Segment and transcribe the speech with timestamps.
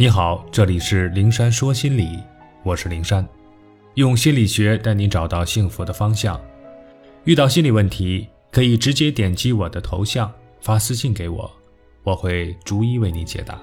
[0.00, 2.22] 你好，这里是灵山说心理，
[2.62, 3.28] 我是灵山，
[3.94, 6.40] 用心理学带你找到幸福的方向。
[7.24, 11.50] 遇到心理问题，可以直接点击我的头像发私信给我，
[12.04, 13.60] 我会逐一为你解答。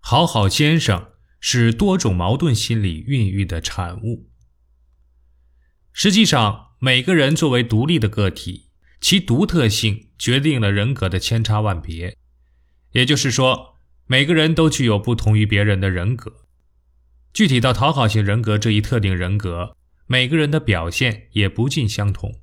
[0.00, 4.30] 好好先生是多种矛盾心理孕育的产物。
[5.92, 8.67] 实际上，每个人作为独立的个体。
[9.00, 12.16] 其独特性决定了人格的千差万别，
[12.92, 16.32] 也就是说，每个人都具有不同于别人的人格。
[17.32, 22.40] 具体到讨好型人格这一特定人格，每个人的表现也不尽相同。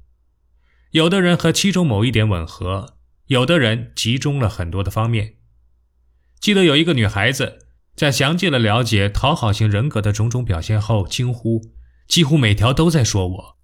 [0.91, 2.95] 有的人和其中某一点吻合，
[3.27, 5.35] 有的人集中了很多的方面。
[6.39, 11.73] 记得有一个女孩子在详尽的了解讨好型人格的种种表现后，惊呼
[12.07, 13.57] ：“几乎每条都在说我。”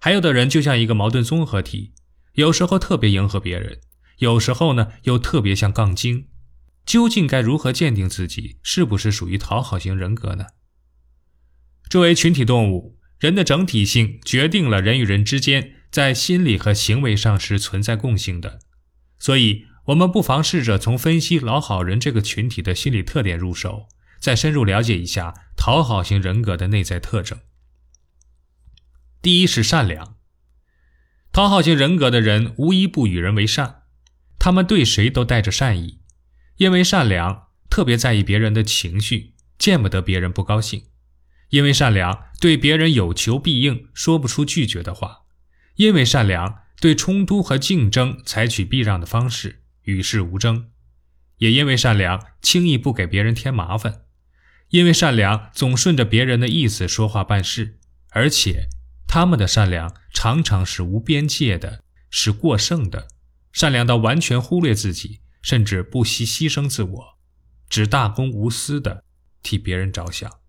[0.00, 1.92] 还有的人就像一个矛盾综合体。
[2.36, 3.80] 有时候特别迎合别人，
[4.18, 6.28] 有时候呢又特别像杠精。
[6.84, 10.46] 究竟该如何鉴定自己是不是属于讨好型人格呢？
[11.90, 18.60] 作为群体动物，人的整体性决定了人与人之间在心理和行为上是存在共性的。
[19.18, 23.88] 所以，我们不妨试着从分析老好人这个群体的心理特点入手，
[24.20, 27.38] 再深入了解一下讨好型人格的内在特征。
[29.22, 30.15] 第一是善良。
[31.36, 33.82] 讨好型人格的人无一不与人为善，
[34.38, 36.00] 他们对谁都带着善意，
[36.56, 40.84] 因为善良特别在意别人的情绪，见不得别人不高兴；
[41.50, 45.26] 因为善良对别人有求必应，说不出拒绝的话；
[45.74, 50.70] 因为善良对冲突和竞争采取避让的方式，与世无争；
[51.36, 53.92] 也因为善良轻易不给别人添麻烦；
[54.70, 58.70] 因为善良总顺着别人的意思说话办事，而且。
[59.08, 63.06] 他们的善良常常是无边界的，是过剩的，
[63.52, 67.18] 善良到完全忽略自己，甚至不惜牺牲自我，
[67.68, 69.04] 只大公无私的
[69.42, 70.40] 替别人着想。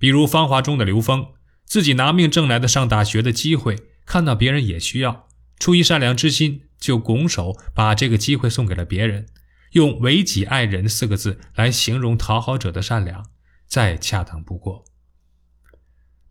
[0.00, 1.34] 比如《芳华》中的刘峰，
[1.66, 5.28] 自己拿命挣来的上大学的机会，看到别人也需要，
[5.60, 9.28] 出于善良之心，就拱手把这个机会送给了别人，
[9.70, 13.30] 用“为己爱人”四个字来形容讨好者的善良，
[13.68, 14.84] 再恰当不过。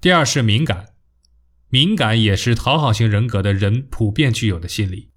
[0.02, 0.97] 第二是敏感。
[1.69, 5.09] 敏感也是讨好型人格的人普遍具有的心理，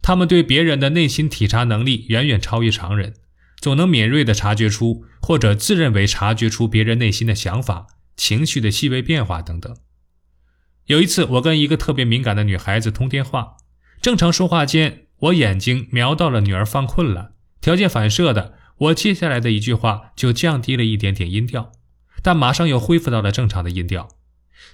[0.00, 3.14] 他们对别人的内心体察能力远远超于常人，
[3.60, 7.86] 总能敏锐地察觉出或者自认为察觉出别人内心的想法、
[8.16, 9.76] 情绪的细微变化等等。
[10.86, 13.56] 有一次，我跟一个特别敏感的女孩子通电话，
[14.00, 21.70] 正常说话间，我眼睛瞄到了女儿犯困了，条件反射的，我接下来的一句话就降低了一点点音调，
[22.22, 24.08] 但马上又恢复到了正常的音调。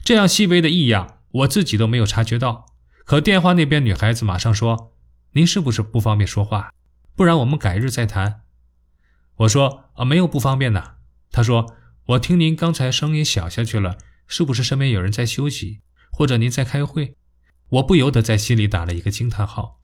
[0.04, 2.66] 这样细微的异样，我自己都没有察觉到。
[3.04, 4.94] 可电话那边女孩子马上说
[5.32, 6.72] ：“您是不是不方便说话？
[7.14, 8.42] 不然我们改日再谈。”
[9.36, 10.96] 我说：“啊，没有不方便的。”
[11.30, 11.74] 她说
[12.06, 17.16] ：“我听您刚才声音小下去了，是不是身边有人在休息，或者您在开会？”
[17.70, 19.80] 我不由得在心里打了一个惊叹号。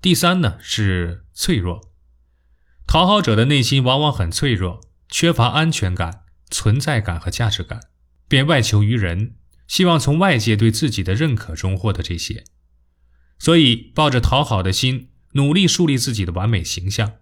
[0.00, 1.90] 第三呢是脆弱，
[2.86, 6.22] 讨好者的内心往往很脆弱，缺乏安全感。
[6.50, 7.78] 存在感和价值感，
[8.28, 9.34] 便外求于人，
[9.66, 12.44] 希望从外界对自己的认可中获得这些，
[13.38, 17.14] 所以抱着讨好的心，努力树立自己的完美形象。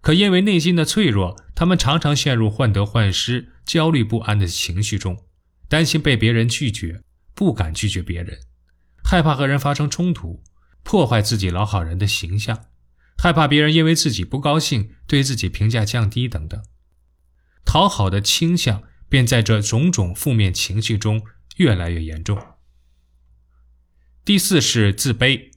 [0.00, 5.24] 可因为内心的脆弱，他们常常陷入患得患失、焦虑不安的情绪中，
[5.68, 7.02] 担心被别人拒绝，
[7.34, 8.40] 不敢拒绝别人，
[9.04, 10.42] 害怕和人发生冲突，
[10.82, 12.66] 破坏自己老好人的形象，
[13.18, 16.62] 害怕别人因为自己不高兴，对自己评价降低等等。
[17.66, 21.22] 讨好的倾向便在这种种负面情绪中
[21.56, 22.40] 越来越严重。
[24.24, 25.50] 第四是自卑，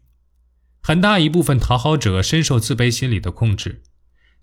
[0.81, 3.83] 很大一部分讨好者深受自卑心理的控制，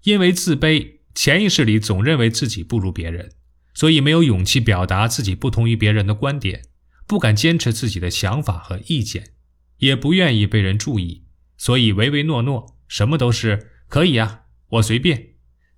[0.05, 3.33] 因为自卑，潜意识里总认为自己不如别人，
[3.75, 6.63] 所以没有勇气表达自己不同于别人的观点，
[7.07, 9.33] 不敢坚持自己的想法和意见，
[9.79, 11.25] 也不愿意被人注意，
[11.59, 15.31] 所以唯唯诺诺，什么都是可以呀，我随便。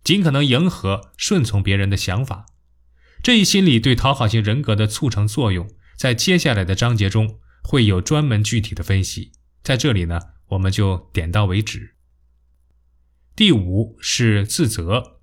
[0.04, 2.46] 尽可能迎合、顺从别人的想法，
[3.22, 9.30] 这一心理对讨好型人格的促成作用，在接下来的章节中会有专门具体的分析。
[9.62, 11.94] 在这里呢，我们就点到为止。
[13.36, 15.20] 第五是自责，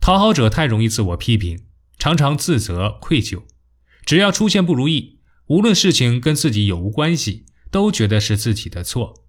[0.00, 1.66] 讨好者太容易自我批评，
[1.96, 3.44] 常常自责、愧疚，
[4.04, 9.22] 只要出现不如意，无论事情跟自己有无关系，都觉得是自己的错。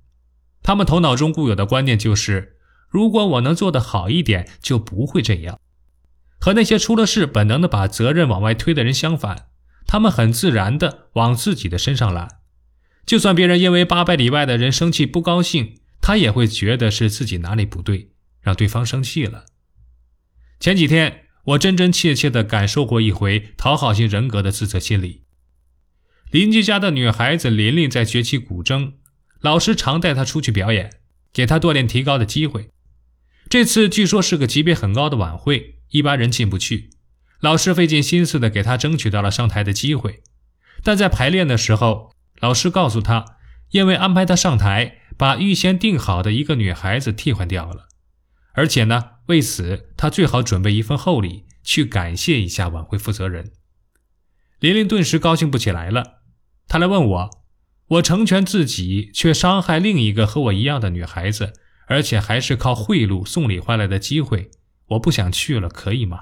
[0.64, 2.56] 他们头脑中固有的观念就是。
[2.90, 5.60] 如果我能做得好一点，就不会这样。
[6.40, 9.48] 和那些出了事本能的把责任往外推的人相反，
[9.86, 12.40] 他们很自然的往自己的身上揽。
[13.06, 18.12] 就算别人因为八百里外的人生气不高兴，他也会觉得是自己哪里不对，
[18.42, 19.46] 让对方生气了。
[20.60, 25.24] 前几天，我真真切切地感受过一回讨好型人格的自责心理。
[26.30, 28.94] 邻居家的女孩子琳琳在学习古筝，
[29.40, 30.92] 老师常带她出去表演，
[31.32, 32.70] 给她锻炼提高的机会。
[33.48, 36.90] 这次据说是个级别很高的晚会，一般人进不去。
[37.40, 40.24] 老师费尽心思的给他争取到了上台的机会，
[40.84, 43.38] 但在排练的时候，老师告诉他，
[43.72, 47.88] 因为安排他上台，把预先定好的一个女孩子替换掉了，
[48.54, 53.52] 而且呢，为此他最好准备一份厚礼去感谢一下晚会负责人。
[54.60, 56.22] 琳琳顿时高兴不起来了。
[56.68, 57.30] 他来问我，
[57.88, 61.54] 我成全自己，却伤害另一个和我一样的女孩子，
[61.88, 64.50] 而且还是靠贿赂送礼换来的机会，
[64.88, 66.22] 我不想去了，可以吗？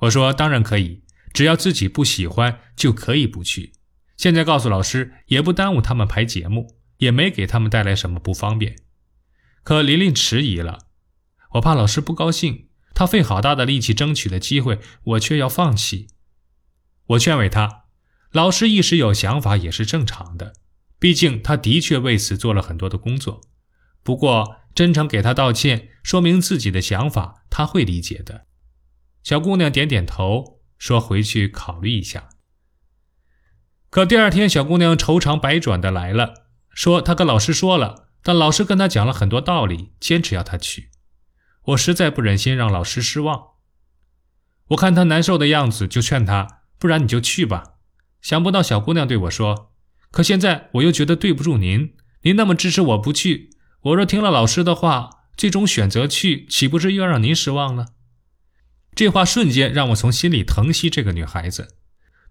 [0.00, 3.72] 我说当然可以，只要自己不喜欢就可以不去。
[4.16, 8.76] 现在告诉老师也不耽误他们排节目，也没给他们带来什么不方便。
[9.62, 10.86] 可琳琳迟疑了，
[11.52, 16.08] 我怕老师不高兴，他费好大的力气争取的机会，我却要放弃。
[17.06, 17.84] 我劝慰他。
[18.32, 20.54] 老师一时有想法也是正常的，
[20.98, 23.42] 毕竟他的确为此做了很多的工作。
[24.02, 28.46] 不过，真诚给他道歉，说明自己的想法，他会理解的。
[29.22, 32.28] 小姑娘点点头，说：“回去考虑一下。”
[33.88, 40.90] 可第二天，小姑娘愁肠百转的来了，说她跟老师说了，但老师跟她讲了很多道理，坚持要她去。
[41.66, 43.50] 我实在不忍心让老师失望，
[44.68, 47.74] 我看她难受的样子，就劝她：“不然你就去吧。”
[48.20, 49.72] 想不到小姑娘对我说
[50.10, 53.50] ：“可现在我又觉得对不住您，您那么支持我不去，
[53.82, 57.94] 我若听了老师的话，最终选择去，岂不是又让您失望了？”
[58.94, 61.76] 这话瞬间让我从心里疼惜这个女孩子。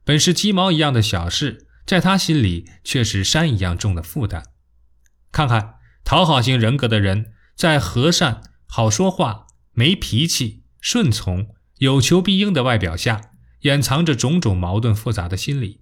[0.03, 4.43] 本是鸡毛一样的小事，在她心里却是山一样重的负担。
[5.31, 13.29] 看看讨好型人格的人，在和善、好说话、没脾气、顺从、有求必应的外表下。
[13.61, 15.81] 掩藏着种种矛盾复杂的心理。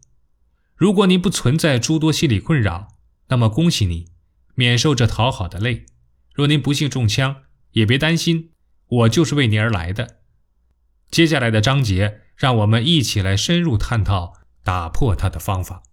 [0.76, 2.90] 如果你不存在诸多心理困扰，
[3.30, 4.10] 那么恭喜你，
[4.54, 5.86] 免受这讨好的累。
[6.40, 7.42] 若您不幸中枪，
[7.72, 8.52] 也别担心，
[8.88, 10.22] 我就是为您而来的。
[11.12, 15.84] 接下来的章节，让我们一起来深入探讨打破它的方法。